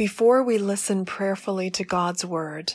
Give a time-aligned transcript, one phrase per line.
[0.00, 2.72] Before we listen prayerfully to God's Word,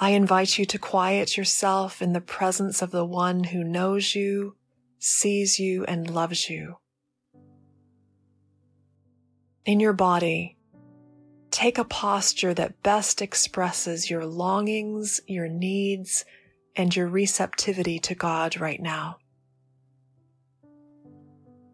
[0.00, 4.56] I invite you to quiet yourself in the presence of the one who knows you,
[4.98, 6.76] sees you, and loves you.
[9.66, 10.56] In your body,
[11.50, 16.24] take a posture that best expresses your longings, your needs,
[16.76, 19.18] and your receptivity to God right now.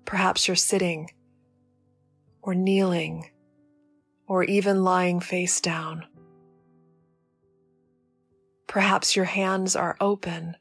[0.04, 1.12] Perhaps you're sitting
[2.42, 3.30] or kneeling
[4.26, 6.06] or even lying face down.
[8.66, 10.56] Perhaps your hands are open,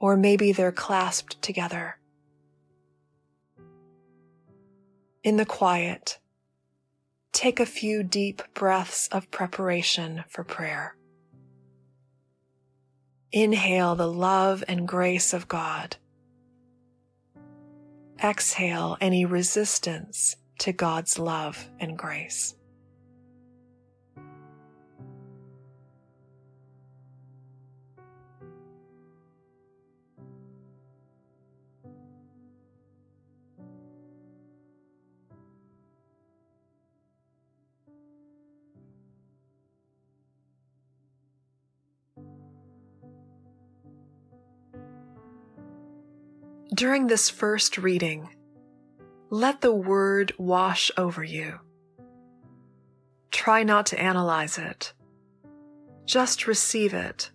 [0.00, 1.98] or maybe they're clasped together.
[5.22, 6.18] In the quiet,
[7.32, 10.96] take a few deep breaths of preparation for prayer.
[13.32, 15.96] Inhale the love and grace of God.
[18.22, 22.54] Exhale any resistance to God's love and grace.
[46.74, 48.30] During this first reading,
[49.34, 51.58] let the word wash over you.
[53.32, 54.92] Try not to analyze it.
[56.06, 57.32] Just receive it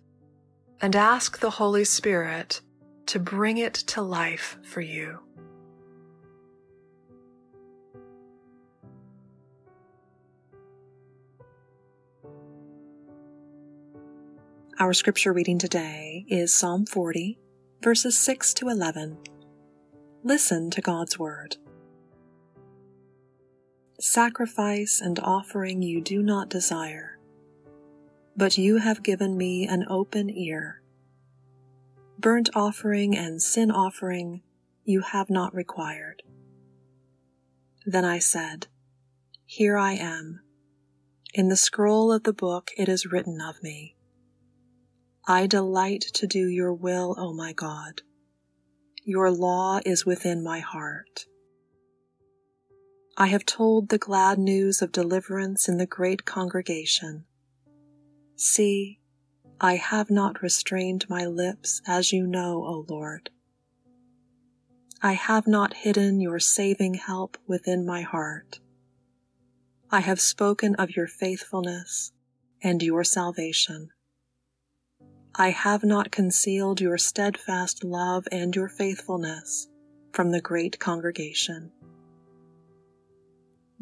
[0.80, 2.62] and ask the Holy Spirit
[3.04, 5.18] to bring it to life for you.
[14.78, 17.38] Our scripture reading today is Psalm 40,
[17.82, 19.18] verses 6 to 11.
[20.24, 21.58] Listen to God's Word.
[24.02, 27.18] Sacrifice and offering you do not desire,
[28.34, 30.80] but you have given me an open ear.
[32.18, 34.40] Burnt offering and sin offering
[34.84, 36.22] you have not required.
[37.84, 38.68] Then I said,
[39.44, 40.40] Here I am.
[41.34, 43.96] In the scroll of the book it is written of me.
[45.28, 48.00] I delight to do your will, O my God.
[49.04, 51.26] Your law is within my heart.
[53.16, 57.24] I have told the glad news of deliverance in the great congregation.
[58.36, 59.00] See,
[59.60, 63.30] I have not restrained my lips, as you know, O Lord.
[65.02, 68.60] I have not hidden your saving help within my heart.
[69.90, 72.12] I have spoken of your faithfulness
[72.62, 73.90] and your salvation.
[75.34, 79.68] I have not concealed your steadfast love and your faithfulness
[80.12, 81.72] from the great congregation.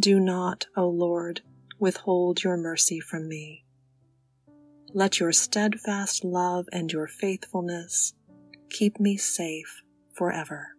[0.01, 1.41] Do not, O Lord,
[1.81, 3.65] withhold your mercy from me.
[4.95, 8.15] Let your steadfast love and your faithfulness
[8.71, 9.83] keep me safe
[10.15, 10.78] forever.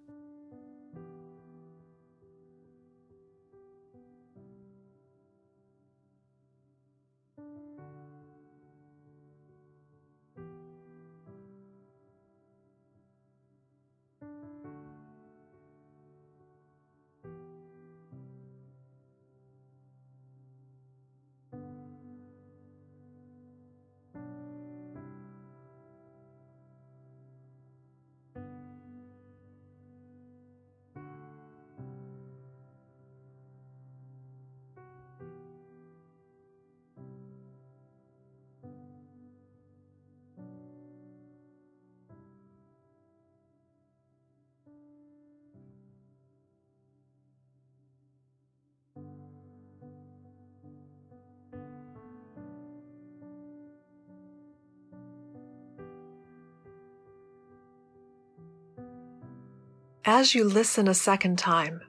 [60.06, 61.82] As you listen a second time,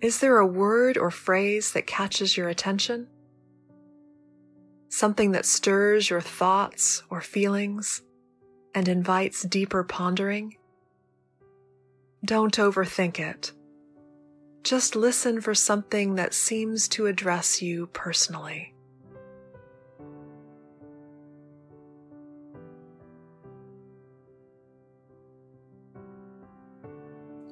[0.00, 3.06] is there a word or phrase that catches your attention?
[4.88, 8.02] Something that stirs your thoughts or feelings
[8.74, 10.56] and invites deeper pondering?
[12.24, 13.52] Don't overthink it.
[14.64, 18.73] Just listen for something that seems to address you personally.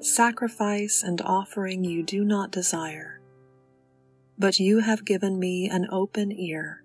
[0.02, 3.20] Sacrifice and offering you do not desire,
[4.36, 6.82] but you have given me an open ear.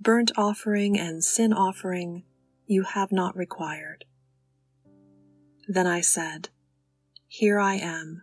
[0.00, 2.22] Burnt offering and sin offering
[2.66, 4.04] you have not required.
[5.66, 6.50] Then I said,
[7.26, 8.22] Here I am.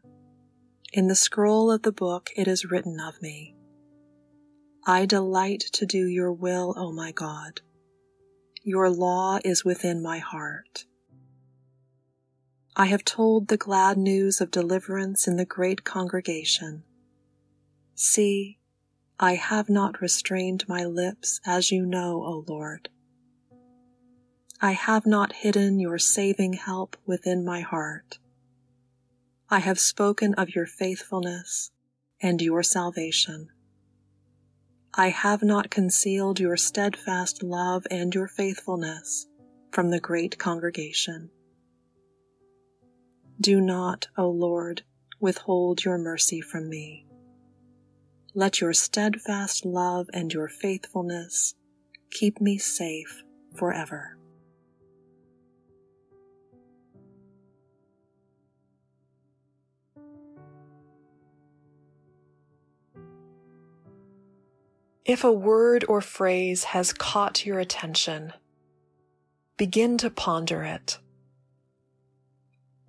[0.93, 3.55] In the scroll of the book it is written of me.
[4.87, 7.59] I delight to do your will, O my God.
[8.63, 10.85] Your law is within my heart.
[12.79, 16.83] I have told the glad news of deliverance in the great congregation.
[17.93, 18.57] See,
[19.19, 22.87] I have not restrained my lips, as you know, O Lord.
[24.61, 28.17] I have not hidden your saving help within my heart.
[29.49, 31.71] I have spoken of your faithfulness
[32.21, 33.49] and your salvation.
[34.93, 39.27] I have not concealed your steadfast love and your faithfulness
[39.69, 41.31] from the great congregation.
[43.41, 44.83] Do not, O Lord,
[45.21, 47.05] withhold your mercy from me.
[48.35, 51.55] Let your steadfast love and your faithfulness
[52.11, 53.23] keep me safe
[53.55, 54.17] forever.
[65.05, 68.33] If a word or phrase has caught your attention,
[69.57, 70.99] begin to ponder it.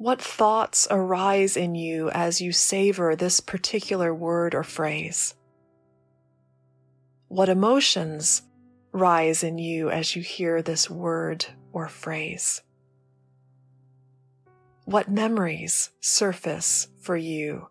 [0.00, 5.35] What thoughts arise in you as you savor this particular word or phrase?
[7.29, 8.41] What emotions
[8.93, 11.44] rise in you as you hear this word
[11.75, 12.62] or phrase?
[14.87, 17.69] What memories surface for you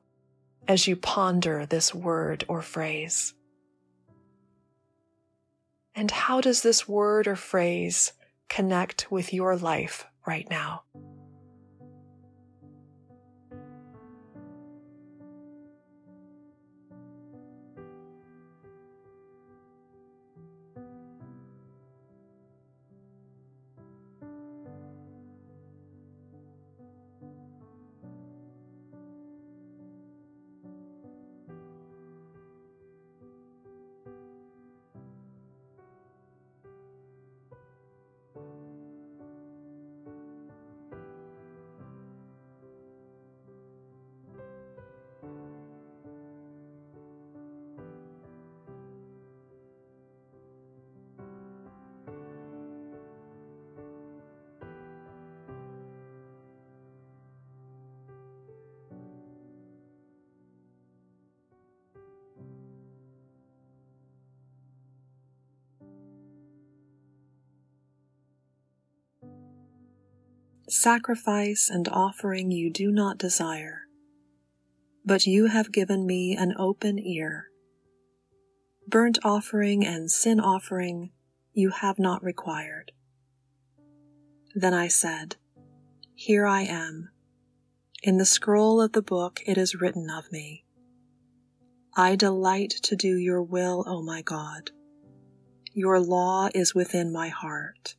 [0.67, 3.33] as you ponder this word or phrase?
[5.95, 8.13] And how does this word or phrase
[8.49, 10.83] connect with your life right now?
[70.71, 73.87] Sacrifice and offering you do not desire,
[75.03, 77.47] but you have given me an open ear.
[78.87, 81.09] Burnt offering and sin offering
[81.53, 82.91] you have not required.
[84.53, 85.37] Then I said,
[86.13, 87.09] Here I am.
[88.03, 90.65] In the scroll of the book it is written of me.
[91.97, 94.69] I delight to do your will, O my God.
[95.73, 97.95] Your law is within my heart.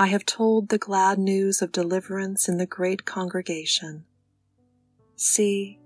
[0.00, 4.06] I have told the glad news of deliverance in the great congregation.
[5.14, 5.78] See,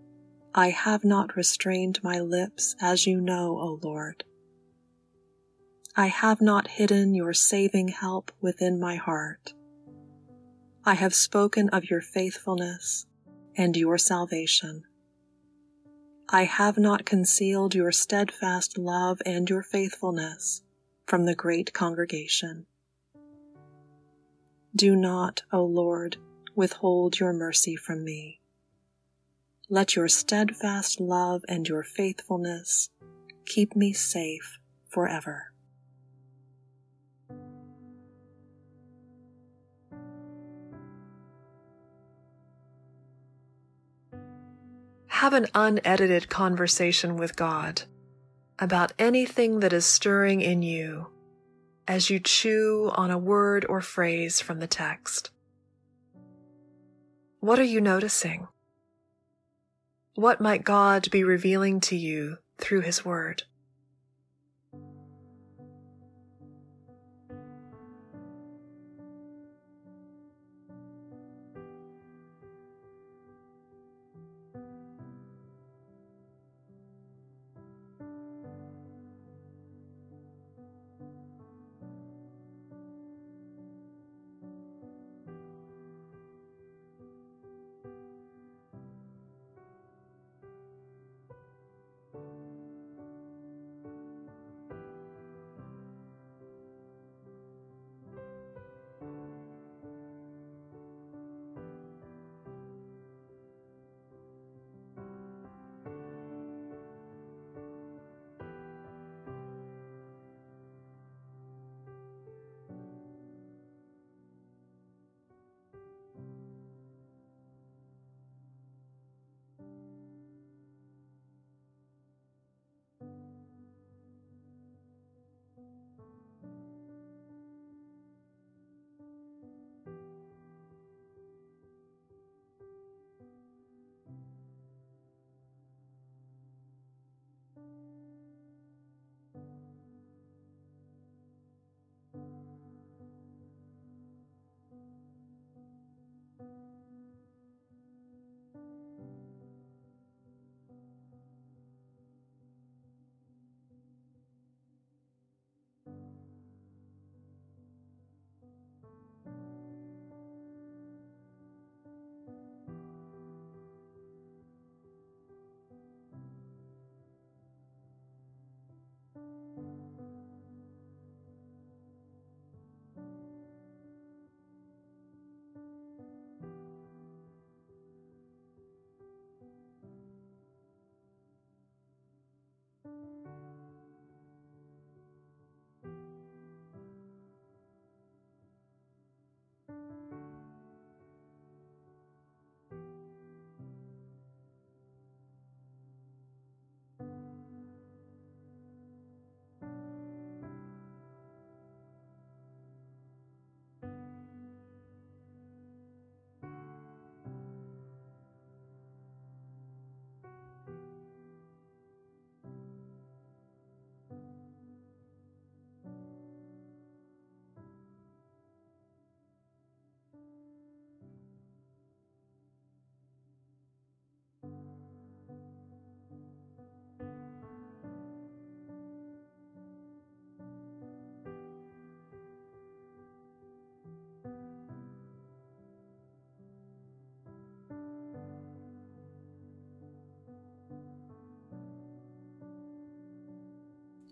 [0.54, 4.22] I have not restrained my lips, as you know, O Lord.
[5.96, 9.52] I have not hidden your saving help within my heart.
[10.84, 13.06] I have spoken of your faithfulness
[13.56, 14.84] and your salvation.
[16.28, 20.62] I have not concealed your steadfast love and your faithfulness
[21.04, 22.66] from the great congregation.
[24.76, 26.16] Do not, O Lord,
[26.56, 28.40] withhold your mercy from me.
[29.70, 32.90] Let your steadfast love and your faithfulness
[33.46, 35.52] keep me safe forever.
[45.06, 47.82] Have an unedited conversation with God
[48.58, 51.13] about anything that is stirring in you
[51.86, 55.30] as you chew on a word or phrase from the text.
[57.40, 58.48] What are you noticing?
[60.14, 63.42] What might God be revealing to you through His Word?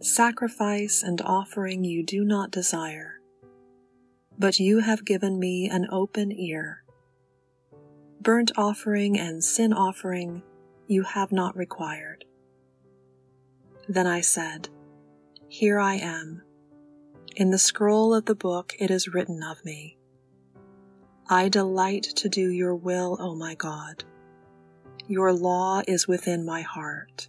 [0.02, 3.21] Sacrifice and offering you do not desire,
[4.37, 6.82] but you have given me an open ear.
[8.21, 10.42] Burnt offering and sin offering
[10.88, 12.25] you have not required.
[13.87, 14.71] Then I said,
[15.47, 16.42] Here I am.
[17.37, 19.99] In the scroll of the book it is written of me.
[21.30, 24.02] I delight to do your will, O my God.
[25.06, 27.28] Your law is within my heart.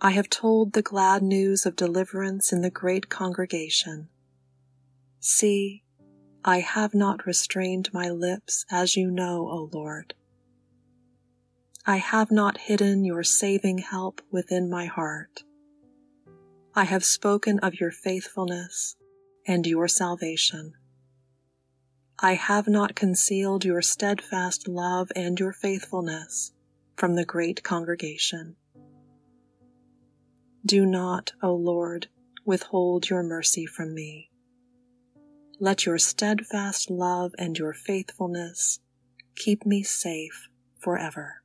[0.00, 4.08] I have told the glad news of deliverance in the great congregation.
[5.20, 5.84] See,
[6.44, 10.14] I have not restrained my lips, as you know, O Lord.
[11.86, 15.44] I have not hidden your saving help within my heart.
[16.74, 18.96] I have spoken of your faithfulness
[19.46, 20.74] and your salvation.
[22.18, 26.52] I have not concealed your steadfast love and your faithfulness
[26.96, 28.56] from the great congregation.
[30.66, 32.08] Do not, O Lord,
[32.46, 34.30] withhold your mercy from me.
[35.60, 38.80] Let your steadfast love and your faithfulness
[39.36, 40.48] keep me safe
[40.80, 41.42] forever.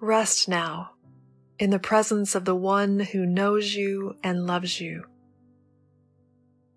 [0.00, 0.92] Rest now
[1.58, 5.06] in the presence of the one who knows you and loves you.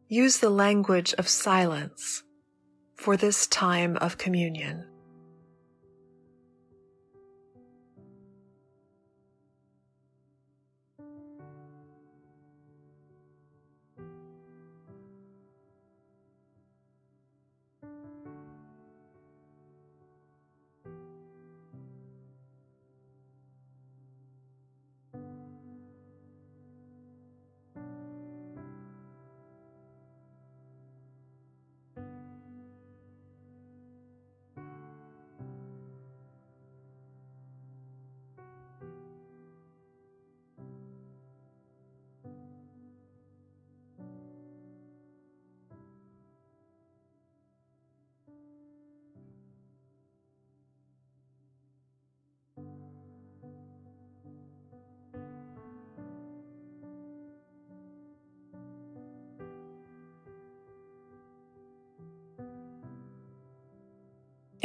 [0.09, 2.23] Use the language of silence
[2.95, 4.85] for this time of communion.